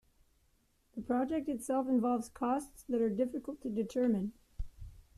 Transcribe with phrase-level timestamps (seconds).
[0.95, 4.33] The project itself involves costs that are difficult to determine.